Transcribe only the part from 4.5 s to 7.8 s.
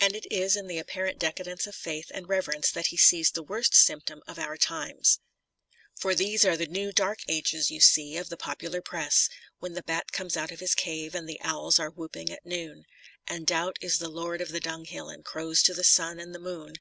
times. For these are the new dark ages, you